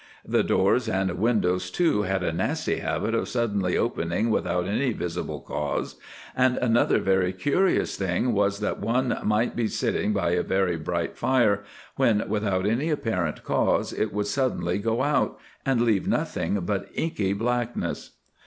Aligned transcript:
The 0.27 0.41
doors 0.43 0.89
and 0.89 1.11
windows, 1.19 1.69
too, 1.69 2.01
had 2.01 2.23
a 2.23 2.33
nasty 2.33 2.77
habit 2.77 3.13
of 3.13 3.29
suddenly 3.29 3.77
opening 3.77 4.31
without 4.31 4.65
any 4.67 4.93
visible 4.93 5.41
cause; 5.41 5.97
and 6.35 6.57
another 6.57 6.97
very 6.97 7.31
curious 7.31 7.95
thing 7.97 8.33
was 8.33 8.61
that 8.61 8.79
one 8.79 9.15
might 9.23 9.55
be 9.55 9.67
sitting 9.67 10.11
by 10.11 10.31
a 10.31 10.41
very 10.41 10.75
bright 10.75 11.19
fire 11.19 11.63
when, 11.97 12.27
without 12.27 12.65
any 12.65 12.89
apparent 12.89 13.43
cause, 13.43 13.93
it 13.93 14.11
would 14.11 14.25
suddenly 14.25 14.79
go 14.79 15.03
out, 15.03 15.37
and 15.67 15.81
leave 15.81 16.07
nothing 16.07 16.59
but 16.61 16.89
inky 16.95 17.31
blackness. 17.33 18.17